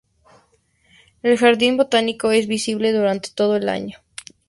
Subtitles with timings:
[1.21, 3.99] El jardín botánico es visitable durante todo el año.